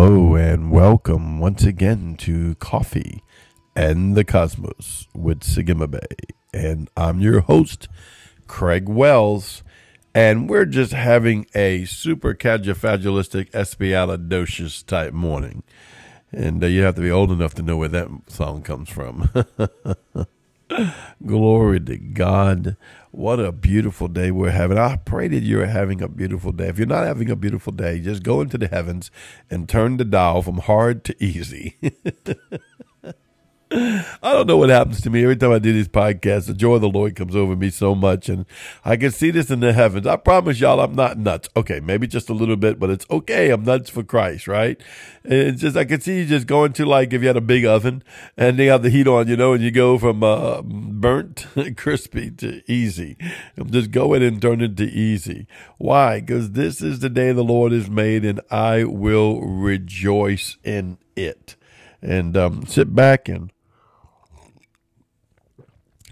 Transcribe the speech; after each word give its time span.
Hello 0.00 0.36
and 0.36 0.70
welcome 0.70 1.40
once 1.40 1.64
again 1.64 2.14
to 2.18 2.54
Coffee 2.60 3.24
and 3.74 4.16
the 4.16 4.22
Cosmos 4.22 5.08
with 5.12 5.42
Sigma 5.42 5.88
Bay. 5.88 6.06
And 6.54 6.88
I'm 6.96 7.18
your 7.18 7.40
host, 7.40 7.88
Craig 8.46 8.88
Wells. 8.88 9.64
And 10.14 10.48
we're 10.48 10.66
just 10.66 10.92
having 10.92 11.46
a 11.52 11.84
super 11.86 12.32
cadafragilistic 12.32 13.50
espialidocious 13.50 14.86
type 14.86 15.14
morning. 15.14 15.64
And 16.30 16.62
uh, 16.62 16.68
you 16.68 16.82
have 16.82 16.94
to 16.94 17.00
be 17.00 17.10
old 17.10 17.32
enough 17.32 17.54
to 17.54 17.62
know 17.62 17.76
where 17.76 17.88
that 17.88 18.08
song 18.28 18.62
comes 18.62 18.88
from. 18.88 19.28
Glory 21.26 21.80
to 21.80 21.96
God. 21.98 22.76
What 23.10 23.40
a 23.40 23.52
beautiful 23.52 24.08
day 24.08 24.30
we're 24.30 24.50
having. 24.50 24.78
I 24.78 24.96
pray 24.96 25.28
that 25.28 25.42
you're 25.42 25.66
having 25.66 26.02
a 26.02 26.08
beautiful 26.08 26.52
day. 26.52 26.68
If 26.68 26.78
you're 26.78 26.86
not 26.86 27.06
having 27.06 27.30
a 27.30 27.36
beautiful 27.36 27.72
day, 27.72 28.00
just 28.00 28.22
go 28.22 28.40
into 28.40 28.58
the 28.58 28.68
heavens 28.68 29.10
and 29.50 29.68
turn 29.68 29.96
the 29.96 30.04
dial 30.04 30.42
from 30.42 30.58
hard 30.58 31.04
to 31.04 31.24
easy. 31.24 31.76
I 34.28 34.32
don't 34.32 34.46
know 34.46 34.58
what 34.58 34.68
happens 34.68 35.00
to 35.00 35.08
me 35.08 35.22
every 35.22 35.36
time 35.36 35.52
I 35.52 35.58
do 35.58 35.72
these 35.72 35.88
podcasts. 35.88 36.48
The 36.48 36.52
joy 36.52 36.74
of 36.74 36.82
the 36.82 36.90
Lord 36.90 37.16
comes 37.16 37.34
over 37.34 37.56
me 37.56 37.70
so 37.70 37.94
much, 37.94 38.28
and 38.28 38.44
I 38.84 38.98
can 38.98 39.10
see 39.10 39.30
this 39.30 39.50
in 39.50 39.60
the 39.60 39.72
heavens. 39.72 40.06
I 40.06 40.16
promise 40.16 40.60
y'all, 40.60 40.80
I'm 40.80 40.94
not 40.94 41.16
nuts. 41.16 41.48
Okay, 41.56 41.80
maybe 41.80 42.06
just 42.06 42.28
a 42.28 42.34
little 42.34 42.58
bit, 42.58 42.78
but 42.78 42.90
it's 42.90 43.06
okay. 43.10 43.48
I'm 43.48 43.62
nuts 43.62 43.88
for 43.88 44.02
Christ, 44.02 44.46
right? 44.46 44.78
And 45.24 45.32
it's 45.32 45.62
just 45.62 45.78
I 45.78 45.86
can 45.86 46.02
see 46.02 46.18
you 46.18 46.26
just 46.26 46.46
going 46.46 46.74
to 46.74 46.84
like 46.84 47.14
if 47.14 47.22
you 47.22 47.28
had 47.28 47.38
a 47.38 47.40
big 47.40 47.64
oven 47.64 48.02
and 48.36 48.58
they 48.58 48.66
have 48.66 48.82
the 48.82 48.90
heat 48.90 49.08
on, 49.08 49.28
you 49.28 49.36
know, 49.38 49.54
and 49.54 49.62
you 49.62 49.70
go 49.70 49.96
from 49.96 50.22
uh, 50.22 50.60
burnt, 50.60 51.46
crispy 51.78 52.30
to 52.32 52.60
easy. 52.70 53.16
I'm 53.56 53.70
just 53.70 53.92
going 53.92 54.22
and 54.22 54.42
turn 54.42 54.60
it 54.60 54.76
to 54.76 54.84
easy. 54.84 55.46
Why? 55.78 56.20
Because 56.20 56.50
this 56.50 56.82
is 56.82 56.98
the 56.98 57.08
day 57.08 57.32
the 57.32 57.42
Lord 57.42 57.72
has 57.72 57.88
made, 57.88 58.26
and 58.26 58.42
I 58.50 58.84
will 58.84 59.40
rejoice 59.40 60.58
in 60.64 60.98
it. 61.16 61.56
And 62.02 62.36
um, 62.36 62.66
sit 62.66 62.94
back 62.94 63.26
and 63.26 63.50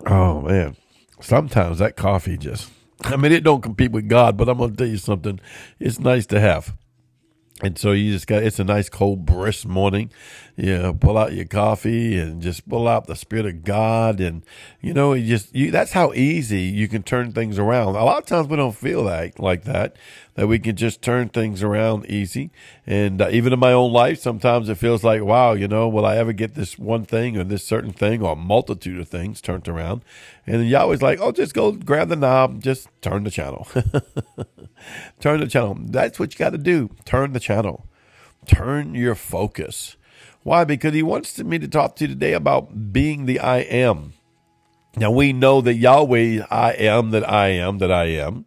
Oh 0.06 0.40
man, 0.42 0.76
sometimes 1.20 1.78
that 1.78 1.96
coffee 1.96 2.36
just. 2.36 2.70
I 3.02 3.16
mean, 3.16 3.32
it 3.32 3.44
don't 3.44 3.62
compete 3.62 3.92
with 3.92 4.08
God, 4.08 4.36
but 4.36 4.48
I'm 4.48 4.58
gonna 4.58 4.74
tell 4.74 4.86
you 4.86 4.98
something. 4.98 5.40
It's 5.78 5.98
nice 5.98 6.26
to 6.26 6.40
have. 6.40 6.74
And 7.62 7.78
so 7.78 7.92
you 7.92 8.12
just 8.12 8.26
got 8.26 8.42
it's 8.42 8.58
a 8.58 8.64
nice 8.64 8.90
cold 8.90 9.24
brisk 9.24 9.66
morning. 9.66 10.10
You 10.56 10.96
pull 11.00 11.16
out 11.16 11.32
your 11.32 11.46
coffee 11.46 12.18
and 12.18 12.42
just 12.42 12.68
pull 12.68 12.86
out 12.86 13.06
the 13.06 13.16
spirit 13.16 13.46
of 13.46 13.64
God 13.64 14.20
and 14.20 14.42
you 14.82 14.92
know, 14.92 15.14
you 15.14 15.26
just 15.26 15.54
you 15.54 15.70
that's 15.70 15.92
how 15.92 16.12
easy 16.12 16.62
you 16.62 16.86
can 16.86 17.02
turn 17.02 17.32
things 17.32 17.58
around. 17.58 17.96
A 17.96 18.04
lot 18.04 18.18
of 18.18 18.26
times 18.26 18.48
we 18.48 18.56
don't 18.56 18.76
feel 18.76 19.02
like 19.02 19.38
like 19.38 19.64
that 19.64 19.96
that 20.36 20.46
we 20.46 20.58
can 20.58 20.76
just 20.76 21.00
turn 21.00 21.30
things 21.30 21.62
around 21.62 22.06
easy. 22.06 22.50
And 22.86 23.20
uh, 23.20 23.30
even 23.30 23.54
in 23.54 23.58
my 23.58 23.72
own 23.72 23.90
life, 23.90 24.20
sometimes 24.20 24.68
it 24.68 24.76
feels 24.76 25.02
like, 25.02 25.22
wow, 25.22 25.54
you 25.54 25.66
know, 25.66 25.88
will 25.88 26.04
I 26.04 26.16
ever 26.18 26.34
get 26.34 26.54
this 26.54 26.78
one 26.78 27.06
thing 27.06 27.38
or 27.38 27.44
this 27.44 27.66
certain 27.66 27.92
thing 27.92 28.22
or 28.22 28.32
a 28.32 28.36
multitude 28.36 29.00
of 29.00 29.08
things 29.08 29.40
turned 29.40 29.66
around? 29.66 30.02
And 30.46 30.68
Yahweh's 30.68 31.02
like, 31.02 31.20
oh, 31.20 31.32
just 31.32 31.54
go 31.54 31.72
grab 31.72 32.10
the 32.10 32.16
knob, 32.16 32.62
just 32.62 32.88
turn 33.00 33.24
the 33.24 33.30
channel. 33.30 33.66
turn 35.20 35.40
the 35.40 35.48
channel. 35.48 35.76
That's 35.80 36.18
what 36.18 36.34
you 36.34 36.38
got 36.38 36.50
to 36.50 36.58
do. 36.58 36.90
Turn 37.06 37.32
the 37.32 37.40
channel. 37.46 37.86
Turn 38.46 38.94
your 38.94 39.14
focus. 39.14 39.96
Why? 40.42 40.64
Because 40.64 40.94
he 40.94 41.02
wants 41.02 41.38
me 41.38 41.58
to 41.58 41.68
talk 41.68 41.96
to 41.96 42.04
you 42.04 42.08
today 42.08 42.32
about 42.32 42.92
being 42.92 43.26
the 43.26 43.38
I 43.38 43.58
am. 43.58 44.14
Now 44.96 45.10
we 45.10 45.32
know 45.32 45.60
that 45.60 45.74
Yahweh, 45.74 46.46
I 46.50 46.72
am 46.72 47.10
that 47.10 47.28
I 47.28 47.48
am 47.48 47.78
that 47.78 47.92
I 47.92 48.06
am. 48.06 48.46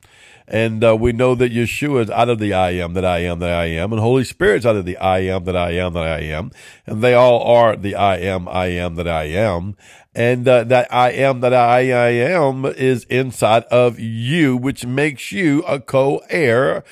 And 0.52 0.84
uh, 0.84 0.96
we 0.96 1.14
know 1.14 1.36
that 1.36 1.54
Yeshua 1.54 2.06
is 2.06 2.10
out 2.10 2.28
of 2.28 2.40
the 2.40 2.54
I 2.54 2.72
am 2.72 2.96
that 2.96 3.06
I 3.06 3.20
am 3.20 3.38
that 3.38 3.52
I 3.52 3.66
am, 3.66 3.94
and 3.94 4.02
Holy 4.02 4.24
Spirit's 4.24 4.66
out 4.66 4.76
of 4.76 4.86
the 4.86 4.98
I 4.98 5.20
am 5.20 5.44
that 5.44 5.56
I 5.56 5.74
am 5.74 5.94
that 5.94 6.04
I 6.04 6.22
am, 6.22 6.52
and 6.88 7.04
they 7.04 7.14
all 7.14 7.44
are 7.44 7.76
the 7.76 7.94
I 7.94 8.18
am 8.18 8.48
I 8.50 8.66
am 8.66 8.96
that 8.96 9.08
I 9.08 9.26
am, 9.26 9.76
and 10.16 10.48
uh, 10.48 10.64
that 10.64 10.92
I 10.92 11.12
am 11.12 11.42
that 11.42 11.54
I, 11.54 11.92
I 11.92 12.10
am 12.10 12.66
is 12.66 13.04
inside 13.06 13.64
of 13.66 14.00
you, 14.00 14.58
which 14.58 14.88
makes 14.88 15.32
you 15.32 15.62
a 15.62 15.80
co-heir, 15.80 16.84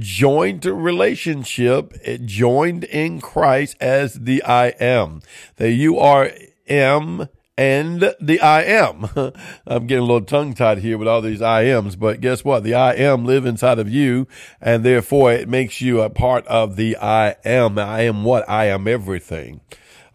joined 0.00 0.64
relationship, 0.64 1.94
joined 2.24 2.82
in 2.82 3.20
Christ 3.20 3.76
as 3.80 4.14
the 4.14 4.42
I 4.42 4.68
am. 4.80 5.22
That 5.56 5.70
you 5.70 6.00
are 6.00 6.32
am 6.68 7.28
and 7.56 8.14
the 8.20 8.40
I 8.40 8.62
am. 8.62 9.08
I'm 9.66 9.86
getting 9.86 10.02
a 10.02 10.06
little 10.06 10.22
tongue 10.22 10.54
tied 10.54 10.78
here 10.78 10.98
with 10.98 11.08
all 11.08 11.20
these 11.20 11.42
I 11.42 11.62
ams, 11.62 11.96
but 11.96 12.20
guess 12.20 12.44
what? 12.44 12.64
The 12.64 12.74
I 12.74 12.94
am 12.94 13.24
live 13.24 13.46
inside 13.46 13.78
of 13.78 13.88
you, 13.88 14.26
and 14.60 14.84
therefore 14.84 15.32
it 15.32 15.48
makes 15.48 15.80
you 15.80 16.00
a 16.00 16.10
part 16.10 16.46
of 16.46 16.76
the 16.76 16.96
I 16.96 17.36
am. 17.44 17.78
I 17.78 18.02
am 18.02 18.24
what? 18.24 18.48
I 18.48 18.66
am 18.66 18.88
everything. 18.88 19.60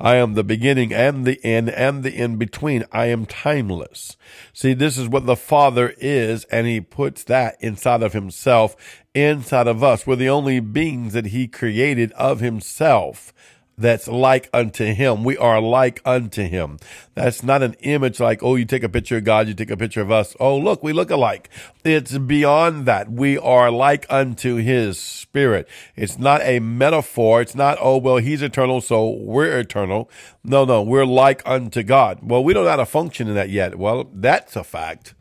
I 0.01 0.16
am 0.16 0.33
the 0.33 0.45
beginning 0.45 0.94
and 0.94 1.25
the 1.25 1.44
end 1.44 1.69
and 1.69 2.03
the 2.03 2.16
in 2.16 2.38
between. 2.38 2.85
I 2.91 3.07
am 3.07 3.25
timeless. 3.25 4.16
See, 4.53 4.73
this 4.73 4.97
is 4.97 5.09
what 5.09 5.25
the 5.25 5.35
Father 5.35 5.94
is, 5.97 6.45
and 6.45 6.67
He 6.67 6.79
puts 6.79 7.23
that 7.25 7.57
inside 7.59 8.01
of 8.01 8.13
Himself, 8.13 8.77
inside 9.13 9.67
of 9.67 9.83
us. 9.83 10.07
We're 10.07 10.16
the 10.16 10.29
only 10.29 10.61
beings 10.61 11.13
that 11.13 11.27
He 11.27 11.47
created 11.47 12.13
of 12.13 12.39
Himself 12.39 13.33
that's 13.79 14.07
like 14.07 14.50
unto 14.53 14.85
him. 14.94 15.23
We 15.23 15.38
are 15.38 15.62
like 15.62 16.01
unto 16.06 16.44
him. 16.44 16.79
That's 17.16 17.44
not 17.44 17.63
an 17.63 17.75
image 17.79 18.19
like, 18.19 18.44
oh, 18.44 18.56
you 18.56 18.66
take 18.66 18.84
a 18.84 18.90
picture 18.90 19.17
of 19.17 19.23
God, 19.23 19.47
you 19.47 19.53
take 19.53 19.72
a 19.72 19.78
picture 19.78 20.01
of 20.01 20.12
us. 20.12 20.35
Oh, 20.40 20.57
look, 20.57 20.84
we 20.84 20.94
look 20.94 21.09
alike. 21.09 21.50
It's 21.84 22.18
beyond 22.18 22.85
that. 22.85 23.12
We 23.12 23.38
are 23.38 23.72
like 23.72 24.06
unto 24.09 24.56
his 24.56 25.00
spirit. 25.00 25.68
It's 25.95 26.19
not 26.19 26.41
a 26.44 26.59
metaphor. 26.59 27.41
It's 27.41 27.56
not, 27.56 27.78
oh, 27.81 27.97
well, 27.97 28.18
he's 28.18 28.41
eternal, 28.41 28.81
so 28.81 29.09
we're 29.09 29.57
eternal. 29.59 30.09
No, 30.44 30.66
no, 30.66 30.81
we're 30.81 31.06
like 31.06 31.41
unto 31.45 31.81
God. 31.81 32.19
Well, 32.22 32.44
we 32.44 32.53
don't 32.53 32.66
know 32.66 32.72
how 32.72 32.75
to 32.78 32.85
function 32.85 33.28
in 33.29 33.35
that 33.35 33.50
yet. 33.50 33.78
Well, 33.78 34.09
that's 34.13 34.56
a 34.56 34.63
fact. 34.63 35.13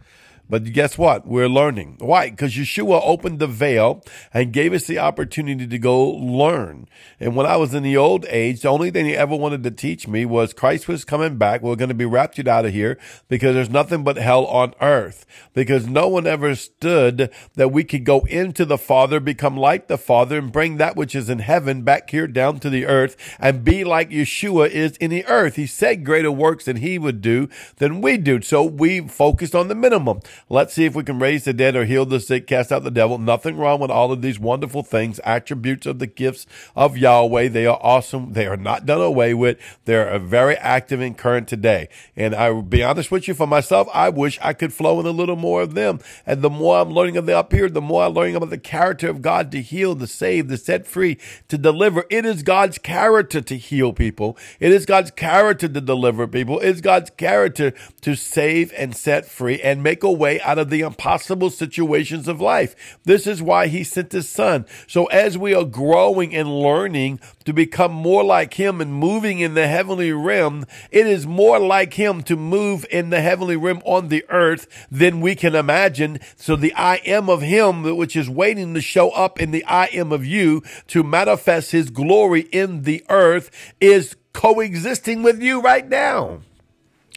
But 0.49 0.65
guess 0.73 0.97
what? 0.97 1.27
We're 1.27 1.49
learning. 1.49 1.97
Why? 1.99 2.31
Because 2.31 2.55
Yeshua 2.55 3.01
opened 3.05 3.39
the 3.39 3.47
veil 3.47 4.03
and 4.33 4.53
gave 4.53 4.73
us 4.73 4.87
the 4.87 4.99
opportunity 4.99 5.67
to 5.67 5.79
go 5.79 6.09
learn. 6.09 6.89
And 7.21 7.37
when 7.37 7.47
I 7.47 7.57
was 7.57 7.75
in 7.75 7.83
the 7.83 7.97
old 7.97 8.25
age, 8.29 8.63
the 8.63 8.69
only 8.69 8.91
thing 8.91 9.07
he 9.07 9.17
ever 9.17 9.37
wanted 9.37 9.63
to 9.65 9.71
teach 9.71 10.09
me 10.09 10.25
was 10.25 10.53
Christ 10.53 10.89
was 10.89 11.05
coming 11.05 11.37
back. 11.37 11.63
We're 11.63 11.77
going 11.77 11.89
to 11.91 11.95
be 11.95 12.05
raptured 12.05 12.49
out 12.49 12.65
of 12.65 12.73
here 12.73 12.99
because 13.29 13.55
there's 13.55 13.71
nothing 13.71 14.05
but 14.05 14.17
hell 14.17 14.47
on 14.47 14.75
earth. 14.81 15.27
Because 15.53 15.87
no 15.87 16.09
one 16.09 16.27
ever 16.27 16.55
stood 16.55 17.31
that 17.55 17.73
we 17.73 17.85
could 17.85 18.05
go 18.05 18.21
into 18.21 18.65
the 18.65 18.79
Father, 18.79 19.21
become 19.21 19.57
like 19.57 19.89
the 19.89 19.99
Father, 19.99 20.39
and 20.39 20.53
bring 20.53 20.77
that 20.77 20.97
which 20.97 21.15
is 21.15 21.29
in 21.29 21.41
heaven 21.41 21.83
back 21.83 22.11
here 22.11 22.27
down 22.27 22.59
to 22.61 22.71
the 22.71 22.87
earth 22.87 23.17
and 23.39 23.65
be 23.65 23.85
like 23.85 24.11
Yeshua 24.11 24.69
is 24.71 24.97
in 24.97 25.11
the 25.11 25.27
earth. 25.27 25.57
He 25.57 25.67
said 25.67 26.05
greater 26.05 26.33
works 26.33 26.65
than 26.65 26.77
he 26.77 26.99
would 26.99 27.21
do 27.21 27.49
than 27.77 28.01
we 28.01 28.17
do. 28.17 28.41
So 28.41 28.65
we 28.65 29.01
focused 29.01 29.55
on 29.55 29.69
the 29.69 29.75
minimum. 29.75 30.21
Let's 30.49 30.75
see 30.75 30.85
if 30.85 30.95
we 30.95 31.05
can 31.05 31.19
raise 31.19 31.45
the 31.45 31.53
dead 31.53 31.77
or 31.77 31.85
heal 31.85 32.07
the 32.07 32.21
sick, 32.21 32.47
cast 32.47 32.73
out 32.73 32.85
the 32.85 32.91
devil. 32.91 33.19
Nothing 33.19 33.57
wrong 33.57 33.81
with 33.81 33.91
all 33.91 34.13
of 34.13 34.23
these 34.23 34.39
wonderful 34.39 34.83
things, 34.83 35.19
attributes 35.21 35.87
of 35.87 35.99
the 35.99 36.07
gifts 36.07 36.47
of 36.77 36.97
Yahweh. 36.97 37.49
They 37.49 37.67
are 37.67 37.79
awesome. 37.83 38.33
They 38.33 38.47
are 38.47 38.57
not 38.57 38.87
done 38.87 39.01
away 39.01 39.35
with. 39.35 39.59
They're 39.85 40.19
very 40.19 40.57
active 40.57 41.01
and 41.01 41.17
current 41.17 41.49
today. 41.49 41.89
And 42.17 42.35
I 42.35 42.51
will 42.51 42.63
be 42.63 42.83
honest 42.83 43.11
with 43.11 43.29
you, 43.29 43.35
for 43.35 43.47
myself, 43.47 43.89
I 43.95 44.09
wish 44.09 44.39
I 44.43 44.53
could 44.53 44.73
flow 44.73 45.01
in 45.01 45.07
a 45.07 45.11
little 45.11 45.37
more 45.37 45.63
of 45.63 45.75
them. 45.75 46.01
And 46.27 46.43
the 46.43 46.51
more 46.51 46.79
I'm 46.79 46.91
learning 46.91 47.17
of 47.17 47.27
the 47.27 47.37
up 47.37 47.53
here, 47.53 47.69
the 47.69 47.81
more 47.81 48.05
I'm 48.05 48.13
learning 48.13 48.37
about 48.37 48.51
the 48.51 48.59
character 48.59 49.09
of 49.09 49.23
God 49.23 49.51
to 49.53 49.63
heal, 49.63 49.97
to 49.97 50.07
save, 50.07 50.49
to 50.49 50.57
set 50.57 50.87
free, 50.87 51.19
to 51.49 51.57
deliver. 51.57 52.05
It 52.11 52.27
is 52.27 52.43
God's 52.43 52.79
character 52.79 53.41
to 53.41 53.57
heal 53.57 53.93
people. 53.93 54.37
It 54.61 54.73
is 54.73 54.87
God's 54.87 55.11
character 55.11 55.69
to 55.69 55.81
deliver 55.81 56.27
people. 56.27 56.59
It 56.59 56.69
is 56.69 56.81
God's 56.81 57.11
character 57.11 57.73
to 58.03 58.15
save 58.15 58.73
and 58.77 58.95
set 58.95 59.27
free 59.27 59.61
and 59.61 59.83
make 59.83 60.03
a 60.03 60.13
way 60.13 60.28
way 60.29 60.41
out 60.43 60.59
of 60.59 60.69
the 60.69 60.81
impossible 60.81 61.49
situations 61.49 62.29
of 62.29 62.41
life. 62.41 62.99
This 63.05 63.27
is 63.27 63.43
why 63.43 63.69
he 63.69 63.83
sent 63.83 64.13
his 64.13 64.29
son. 64.29 64.67
So 64.87 65.07
as 65.07 65.39
we 65.39 65.55
are 65.55 65.65
growing 65.65 66.35
and 66.35 66.61
learning 66.61 67.21
to 67.45 67.53
become 67.55 67.93
more 67.93 68.23
like 68.23 68.55
him 68.55 68.81
and 68.81 68.93
moving 68.93 69.39
in 69.39 69.55
the 69.55 69.67
heavenly 69.67 70.13
realm, 70.13 70.67
it 70.91 71.07
is 71.07 71.27
more 71.27 71.59
like 71.59 71.95
him 71.95 72.23
to 72.25 72.37
move 72.37 72.85
in 72.91 73.09
the 73.09 73.23
heavenly 73.23 73.57
realm 73.57 73.81
on 73.85 74.09
the 74.09 74.25
earth 74.29 74.67
than 74.91 75.23
we 75.23 75.35
can 75.35 75.55
imagine. 75.55 76.19
So 76.37 76.57
the 76.57 76.75
I 76.75 76.97
am 77.07 77.31
of 77.31 77.41
him, 77.41 77.97
which 77.97 78.15
is 78.15 78.29
waiting 78.29 78.75
to 78.75 78.81
show 78.83 79.11
up 79.11 79.41
in 79.41 79.51
the 79.51 79.65
I 79.65 79.87
am 79.87 80.13
of 80.13 80.27
you 80.27 80.63
to 80.89 81.03
manifest 81.03 81.73
his 81.73 81.89
glory 81.89 82.43
in 82.53 82.83
the 82.83 83.03
earth 83.09 83.51
is 83.81 84.15
coexisting 84.35 85.23
with 85.23 85.41
you 85.41 85.63
right 85.63 85.89
now. 85.89 86.41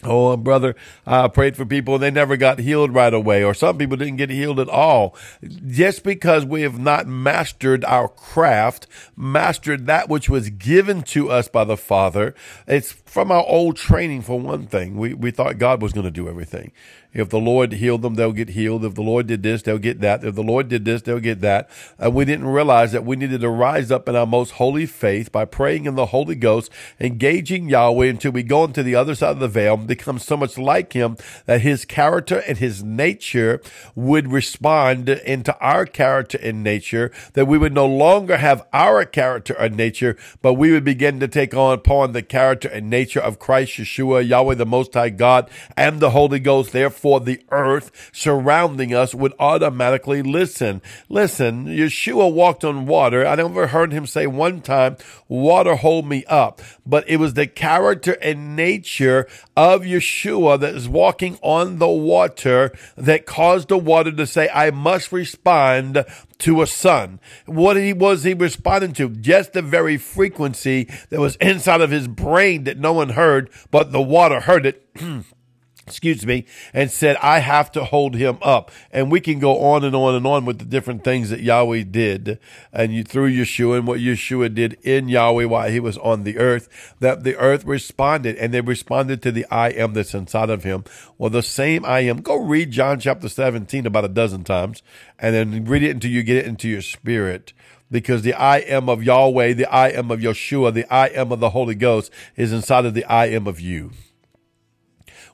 Oh, 0.04 0.36
brother, 0.36 0.76
I 1.06 1.28
prayed 1.28 1.56
for 1.56 1.66
people 1.66 1.96
and 1.96 2.04
they 2.04 2.12
never 2.12 2.36
got 2.36 2.60
healed 2.60 2.94
right 2.94 3.14
away, 3.14 3.44
or 3.44 3.54
some 3.54 3.78
people 3.78 3.98
didn't 3.98 4.18
get 4.18 4.30
healed 4.30 4.60
at 4.60 4.70
all. 4.70 5.16
Just 5.68 6.04
because 6.04 6.44
we 6.44 6.64
have 6.64 6.80
not 6.80 7.08
mastered 7.08 7.86
our 7.86 8.08
craft, 8.08 8.88
mastered 9.16 9.86
that 9.86 10.10
which 10.10 10.30
was 10.30 10.50
given 10.50 11.04
to 11.04 11.30
us 11.30 11.48
by 11.48 11.64
the 11.64 11.78
Father, 11.78 12.34
it's 12.68 12.92
from 12.92 13.32
our 13.32 13.46
old 13.46 13.76
training, 13.76 14.22
for 14.22 14.40
one 14.40 14.66
thing. 14.66 14.98
We, 14.98 15.14
we 15.14 15.32
thought 15.32 15.58
God 15.58 15.82
was 15.82 15.94
going 15.94 16.06
to 16.06 16.12
do 16.12 16.28
everything. 16.28 16.72
If 17.14 17.30
the 17.30 17.40
Lord 17.40 17.74
healed 17.74 18.04
them, 18.04 18.16
they'll 18.16 18.32
get 18.32 18.50
healed. 18.50 18.86
If 18.86 18.96
the 18.96 19.02
Lord 19.02 19.28
did 19.28 19.44
this, 19.44 19.62
they'll 19.62 19.78
get 19.78 20.00
that. 20.00 20.24
If 20.24 20.36
the 20.36 20.44
Lord 20.44 20.70
did 20.70 20.86
this, 20.86 21.02
they'll 21.02 21.20
get 21.20 21.42
that. 21.42 21.70
And 22.00 22.14
we 22.14 22.24
didn't 22.24 22.48
realize 22.48 22.94
that 22.94 23.04
we 23.04 23.18
needed 23.18 23.42
to 23.42 23.50
rise 23.50 23.92
up 23.92 24.08
in 24.08 24.16
our 24.16 24.26
most 24.26 24.52
holy 24.52 24.86
faith 24.86 25.30
by 25.30 25.44
praying 25.44 25.86
in 25.86 25.96
the 25.96 26.08
Holy 26.08 26.36
Ghost, 26.36 26.72
engaging 27.02 27.68
Yahweh 27.68 28.08
until 28.08 28.32
we 28.32 28.44
go 28.44 28.64
into 28.64 28.82
the 28.82 28.96
other 28.96 29.14
side 29.14 29.32
of 29.32 29.40
the 29.40 29.50
veil, 29.50 29.76
become 29.96 30.20
so 30.20 30.38
much 30.38 30.58
like 30.58 30.94
Him 30.94 31.18
that 31.46 31.62
His 31.62 31.86
character 31.86 32.40
and 32.48 32.58
His 32.58 32.84
nature 32.84 33.62
would 33.96 34.32
respond 34.32 35.10
into 35.10 35.58
our 35.60 35.86
character 35.86 36.40
and 36.42 36.64
nature, 36.64 37.12
that 37.34 37.48
we 37.48 37.58
would 37.58 37.74
no 37.74 37.86
longer 37.86 38.38
have 38.38 38.66
our 38.72 39.06
character 39.06 39.54
and 39.54 39.76
nature, 39.76 40.16
but 40.42 40.54
we 40.54 40.72
would 40.72 40.84
begin 40.84 41.20
to 41.20 41.28
take 41.28 41.54
on 41.54 41.74
upon 41.74 42.14
the 42.14 42.22
character 42.22 42.68
and 42.70 42.90
nature 42.90 43.20
of 43.20 43.40
Christ 43.40 43.74
Yeshua, 43.74 44.28
Yahweh, 44.28 44.56
the 44.56 44.66
Most 44.66 44.94
High 44.94 45.10
God, 45.10 45.50
and 45.76 46.00
the 46.00 46.12
Holy 46.12 46.40
Ghost. 46.40 46.72
Therefore, 46.72 47.20
the 47.20 47.42
earth 47.52 47.92
surrounding 48.14 48.94
us 48.94 49.14
would 49.14 49.34
automatically 49.40 50.22
listen. 50.22 50.82
Listen, 51.10 51.66
Yeshua 51.66 52.32
walked 52.32 52.64
on 52.64 52.86
water. 52.86 53.26
I 53.26 53.36
never 53.36 53.68
heard 53.68 53.92
him 53.92 54.06
say 54.06 54.28
one 54.28 54.62
time, 54.62 54.98
water 55.28 55.76
hold 55.76 56.08
me 56.08 56.24
up. 56.26 56.62
But 56.86 57.10
it 57.10 57.18
was 57.18 57.34
the 57.34 57.48
character 57.48 58.18
and 58.22 58.56
nature 58.56 59.28
of 59.56 59.81
Yeshua 59.84 60.60
that 60.60 60.76
is 60.76 60.88
walking 60.88 61.38
on 61.42 61.80
the 61.80 61.88
water 61.88 62.72
that 62.96 63.26
caused 63.26 63.70
the 63.70 63.78
water 63.78 64.12
to 64.12 64.28
say, 64.28 64.50
I 64.54 64.72
must 64.72 65.12
respond 65.12 66.06
to 66.40 66.62
a 66.62 66.68
son. 66.68 67.20
What 67.46 67.78
he 67.78 67.94
was 67.94 68.24
he 68.24 68.34
responding 68.34 68.94
to? 68.94 69.10
Just 69.10 69.54
the 69.54 69.62
very 69.62 69.98
frequency 69.98 70.90
that 71.10 71.20
was 71.20 71.36
inside 71.38 71.82
of 71.82 71.92
his 71.92 72.08
brain 72.08 72.64
that 72.66 72.78
no 72.78 72.94
one 72.94 73.10
heard, 73.10 73.50
but 73.70 73.92
the 73.92 74.02
water 74.02 74.42
heard 74.42 74.66
it. 74.66 74.88
excuse 75.88 76.26
me, 76.26 76.46
and 76.74 76.92
said, 76.92 77.18
I 77.18 77.40
have 77.40 77.72
to 77.74 77.84
hold 77.84 78.16
him 78.16 78.38
up. 78.42 78.72
And 78.92 79.12
we 79.12 79.20
can 79.20 79.40
go 79.40 79.60
on 79.60 79.84
and 79.84 79.96
on 79.96 80.16
and 80.16 80.26
on 80.26 80.46
with 80.46 80.60
the 80.60 80.66
different 80.66 81.04
things 81.04 81.30
that 81.30 81.42
Yahweh 81.42 81.84
did 81.90 82.40
and 82.72 82.94
you 82.94 83.04
through 83.04 83.32
Yeshua 83.32 83.80
and 83.80 83.88
what 83.88 84.00
Yeshua 84.00 84.54
did 84.54 84.78
in 84.84 85.10
Yahweh 85.10 85.46
while 85.46 85.70
he 85.70 85.80
was 85.80 85.98
on 85.98 86.24
the 86.24 86.38
earth, 86.38 86.96
that 87.00 87.24
the 87.24 87.36
earth 87.38 87.66
responded 87.66 88.36
and 88.38 88.54
they 88.54 88.62
responded 88.62 89.22
to 89.22 89.32
the 89.32 89.46
I 89.50 89.70
am 89.70 89.94
that's 89.94 90.14
inside 90.14 90.50
of 90.50 90.64
him. 90.64 90.84
Well, 91.18 91.30
the 91.30 91.44
same 91.44 91.84
I 91.86 92.02
am. 92.02 92.22
Go 92.22 92.36
read 92.36 92.72
John 92.72 93.00
chapter 93.00 93.28
17 93.28 93.86
about 93.86 94.06
a 94.06 94.10
dozen 94.10 94.44
times 94.44 94.84
and 95.20 95.36
then 95.36 95.66
read 95.66 95.84
it 95.84 95.92
until 95.92 96.12
you 96.12 96.24
get 96.24 96.38
it 96.38 96.46
into 96.46 96.70
your 96.70 96.82
spirit 96.82 97.54
because 97.90 98.22
the 98.22 98.34
I 98.34 98.60
am 98.60 98.88
of 98.88 99.04
Yahweh, 99.04 99.54
the 99.54 99.72
I 99.72 99.90
am 99.90 100.12
of 100.12 100.20
Yeshua, 100.20 100.74
the 100.74 100.92
I 100.92 101.08
am 101.08 101.32
of 101.32 101.40
the 101.40 101.50
Holy 101.50 101.76
Ghost 101.76 102.12
is 102.38 102.54
inside 102.54 102.86
of 102.86 102.94
the 102.94 103.04
I 103.06 103.26
am 103.26 103.48
of 103.48 103.60
you. 103.60 103.92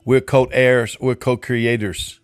We're 0.08 0.22
co-heirs. 0.22 0.96
We're 1.00 1.16
co-creators. 1.16 2.20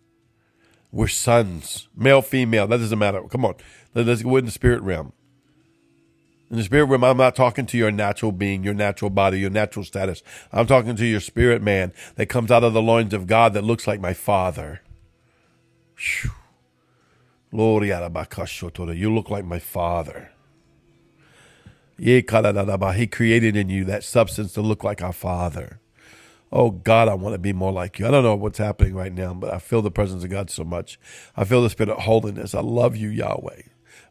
We're 0.90 1.06
sons, 1.06 1.86
male, 1.94 2.22
female. 2.22 2.66
That 2.66 2.78
doesn't 2.78 2.98
matter. 2.98 3.20
Come 3.24 3.44
on. 3.44 3.56
Let's 3.94 4.22
go 4.22 4.36
in 4.38 4.46
the 4.46 4.50
spirit 4.50 4.80
realm. 4.80 5.12
In 6.50 6.56
the 6.56 6.62
spirit 6.62 6.86
realm, 6.86 7.04
I'm 7.04 7.18
not 7.18 7.36
talking 7.36 7.66
to 7.66 7.76
your 7.76 7.90
natural 7.90 8.32
being, 8.32 8.64
your 8.64 8.72
natural 8.72 9.10
body, 9.10 9.38
your 9.38 9.50
natural 9.50 9.84
status. 9.84 10.22
I'm 10.50 10.66
talking 10.66 10.96
to 10.96 11.04
your 11.04 11.20
spirit 11.20 11.60
man 11.60 11.92
that 12.14 12.30
comes 12.30 12.50
out 12.50 12.64
of 12.64 12.72
the 12.72 12.80
loins 12.80 13.12
of 13.12 13.26
God 13.26 13.52
that 13.52 13.64
looks 13.64 13.86
like 13.86 14.00
my 14.00 14.14
father. 14.14 14.80
You 15.98 16.30
look 17.52 19.28
like 19.28 19.44
my 19.44 19.58
father. 19.58 20.30
He 21.98 22.22
created 22.22 23.56
in 23.56 23.68
you 23.68 23.84
that 23.84 24.04
substance 24.04 24.54
to 24.54 24.62
look 24.62 24.82
like 24.82 25.02
our 25.02 25.12
father. 25.12 25.80
Oh 26.54 26.70
God, 26.70 27.08
I 27.08 27.14
want 27.14 27.34
to 27.34 27.40
be 27.40 27.52
more 27.52 27.72
like 27.72 27.98
you. 27.98 28.06
I 28.06 28.12
don't 28.12 28.22
know 28.22 28.36
what's 28.36 28.58
happening 28.58 28.94
right 28.94 29.12
now, 29.12 29.34
but 29.34 29.52
I 29.52 29.58
feel 29.58 29.82
the 29.82 29.90
presence 29.90 30.22
of 30.22 30.30
God 30.30 30.50
so 30.50 30.64
much. 30.64 31.00
I 31.36 31.44
feel 31.44 31.62
the 31.64 31.70
spirit 31.70 31.90
of 31.90 32.04
holiness. 32.04 32.54
I 32.54 32.60
love 32.60 32.96
you, 32.96 33.08
Yahweh. 33.08 33.62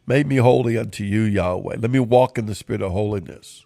Make 0.06 0.28
me 0.28 0.36
holy 0.38 0.78
unto 0.78 1.06
you, 1.06 1.22
Yahweh. 1.22 1.78
Let 1.80 1.90
me 1.90 2.02
walk 2.02 2.38
in 2.38 2.46
the 2.48 2.56
spirit 2.56 2.82
of 2.82 2.92
holiness. 2.92 3.66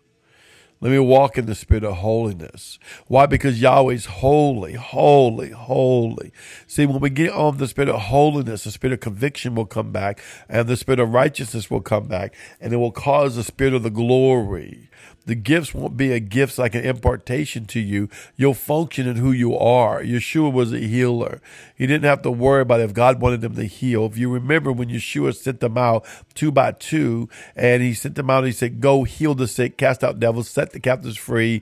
Let 0.79 0.91
me 0.91 0.99
walk 0.99 1.39
in 1.39 1.47
the 1.47 1.55
spirit 1.55 1.83
of 1.83 1.97
holiness. 1.97 2.77
Why? 3.07 3.25
Because 3.25 3.59
Yahweh's 3.59 4.05
holy, 4.05 4.73
holy, 4.73 5.49
holy. 5.49 6.31
See, 6.67 6.85
when 6.85 6.99
we 6.99 7.09
get 7.09 7.33
on 7.33 7.57
the 7.57 7.67
spirit 7.67 7.89
of 7.89 8.01
holiness, 8.01 8.63
the 8.65 8.71
spirit 8.71 8.93
of 8.93 8.99
conviction 8.99 9.55
will 9.55 9.65
come 9.65 9.91
back 9.91 10.21
and 10.47 10.67
the 10.67 10.77
spirit 10.77 10.99
of 10.99 11.13
righteousness 11.13 11.71
will 11.71 11.81
come 11.81 12.07
back 12.07 12.35
and 12.61 12.73
it 12.73 12.77
will 12.77 12.91
cause 12.91 13.35
the 13.35 13.43
spirit 13.43 13.73
of 13.73 13.81
the 13.83 13.89
glory 13.89 14.89
the 15.25 15.35
gifts 15.35 15.73
won't 15.73 15.97
be 15.97 16.11
a 16.11 16.19
gift 16.19 16.57
like 16.57 16.73
an 16.73 16.85
impartation 16.85 17.65
to 17.65 17.79
you. 17.79 18.09
You'll 18.35 18.53
function 18.53 19.07
in 19.07 19.17
who 19.17 19.31
you 19.31 19.57
are. 19.57 20.01
Yeshua 20.01 20.51
was 20.51 20.71
a 20.71 20.79
healer. 20.79 21.41
He 21.75 21.85
didn't 21.85 22.05
have 22.05 22.21
to 22.21 22.31
worry 22.31 22.61
about 22.61 22.79
if 22.79 22.93
God 22.93 23.19
wanted 23.19 23.41
them 23.41 23.55
to 23.55 23.65
heal. 23.65 24.05
If 24.05 24.17
you 24.17 24.31
remember 24.31 24.71
when 24.71 24.89
Yeshua 24.89 25.35
sent 25.35 25.59
them 25.59 25.77
out 25.77 26.05
two 26.33 26.51
by 26.51 26.71
two 26.71 27.27
and 27.55 27.83
he 27.83 27.93
sent 27.93 28.15
them 28.15 28.29
out, 28.29 28.45
he 28.45 28.51
said, 28.51 28.79
go 28.79 29.03
heal 29.03 29.35
the 29.35 29.47
sick, 29.47 29.77
cast 29.77 30.03
out 30.03 30.19
devils, 30.19 30.49
set 30.49 30.71
the 30.71 30.79
captives 30.79 31.17
free, 31.17 31.61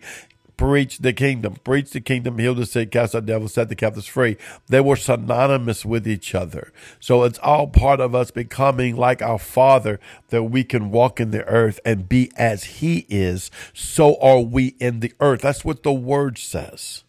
preach 0.57 1.00
the 1.00 1.13
kingdom, 1.13 1.56
preach 1.63 1.92
the 1.92 2.02
kingdom, 2.02 2.38
heal 2.38 2.56
the 2.56 2.66
sick, 2.66 2.92
cast 2.92 3.16
out 3.16 3.25
devils, 3.25 3.54
set 3.54 3.69
the 3.69 3.75
captives 3.75 4.07
free. 4.07 4.38
They 4.68 4.81
were 4.81 4.96
synonymous 4.96 5.86
with 5.86 6.07
each 6.07 6.34
other. 6.34 6.72
So 7.00 7.24
it's 7.24 7.40
all 7.40 7.68
part 7.68 8.00
of 8.00 8.16
us 8.16 8.31
becoming 8.31 8.96
like 8.96 9.22
our 9.22 9.40
Father 9.40 10.00
that 10.30 10.44
we 10.44 10.63
can 10.63 10.92
walk 10.92 11.19
in 11.19 11.31
the 11.31 11.46
earth 11.46 11.80
and 11.86 12.10
be 12.10 12.31
as 12.36 12.63
He 12.66 13.06
is. 13.10 13.52
So 13.74 14.16
are 14.22 14.42
we 14.42 14.75
in 14.80 15.00
the 15.00 15.13
earth. 15.19 15.42
That's 15.42 15.66
what 15.66 15.84
the 15.84 15.94
word 15.94 16.38
says. 16.38 17.04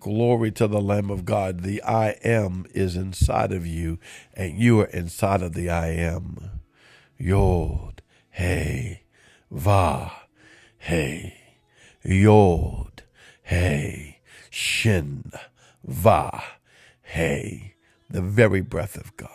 Glory 0.00 0.52
to 0.52 0.68
the 0.68 0.80
Lamb 0.80 1.10
of 1.10 1.24
God. 1.24 1.62
The 1.62 1.82
I 1.82 2.10
am 2.22 2.66
is 2.72 2.94
inside 2.94 3.50
of 3.52 3.66
you, 3.66 3.98
and 4.34 4.56
you 4.56 4.80
are 4.80 4.86
inside 4.86 5.42
of 5.42 5.54
the 5.54 5.70
I 5.70 5.88
am. 5.88 6.60
Yod, 7.18 8.00
hey, 8.30 9.02
va, 9.50 10.12
hey. 10.78 11.37
Yod, 12.04 13.02
Hey, 13.42 14.20
Shin, 14.50 15.32
Va, 15.84 16.42
Hey, 17.02 17.74
the 18.08 18.22
very 18.22 18.60
breath 18.60 18.96
of 18.96 19.16
God. 19.16 19.30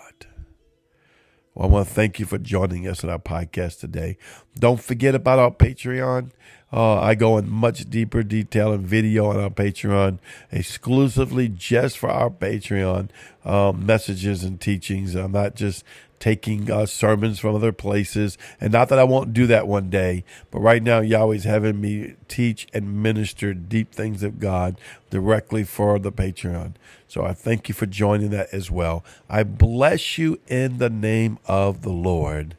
Well, 1.54 1.68
I 1.68 1.72
want 1.72 1.88
to 1.88 1.94
thank 1.94 2.20
you 2.20 2.26
for 2.26 2.38
joining 2.38 2.88
us 2.88 3.04
in 3.04 3.10
our 3.10 3.20
podcast 3.20 3.80
today. 3.80 4.18
Don't 4.58 4.82
forget 4.82 5.14
about 5.14 5.40
our 5.40 5.52
Patreon. 5.52 6.32
Uh, 6.72 7.00
I 7.00 7.14
go 7.14 7.38
in 7.38 7.48
much 7.50 7.88
deeper 7.90 8.24
detail 8.24 8.74
and 8.74 8.86
video 8.86 9.28
on 9.28 9.40
our 9.40 9.52
Patreon, 9.52 10.18
exclusively 10.52 11.48
just 11.50 12.00
for 12.00 12.10
our 12.10 12.32
Patreon 12.32 13.10
um, 13.46 13.86
messages 13.86 14.44
and 14.44 14.60
teachings. 14.60 15.14
I'm 15.14 15.34
not 15.34 15.56
just 15.56 15.84
taking 16.24 16.72
uh, 16.72 16.86
sermons 16.86 17.38
from 17.38 17.54
other 17.54 17.74
places. 17.74 18.38
And 18.62 18.72
not 18.72 18.88
that 18.88 18.98
I 18.98 19.04
won't 19.04 19.34
do 19.34 19.46
that 19.48 19.68
one 19.68 19.90
day, 19.90 20.24
but 20.52 20.62
right 20.62 20.82
now, 20.82 21.02
Yahweh's 21.02 21.44
having 21.44 21.82
me 21.82 22.16
teach 22.30 22.66
and 22.74 23.04
minister 23.04 23.54
deep 23.54 23.92
things 23.92 24.24
of 24.24 24.40
God 24.40 24.80
directly 25.10 25.66
for 25.66 26.00
the 26.00 26.14
Patreon. 26.14 26.76
So 27.10 27.26
I 27.26 27.34
thank 27.34 27.68
you 27.68 27.76
for 27.76 27.88
joining 27.88 28.30
that 28.30 28.48
as 28.54 28.72
well. 28.72 29.04
I 29.30 29.44
bless 29.44 30.18
you 30.18 30.40
in 30.48 30.78
the 30.78 30.90
name 30.90 31.40
of 31.46 31.82
the 31.82 31.92
Lord. 31.92 32.56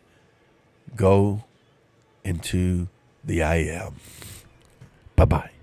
Go 0.95 1.45
into 2.23 2.89
the 3.25 3.43
I 3.43 3.57
am. 3.57 3.95
Bye 5.17 5.25
bye. 5.25 5.54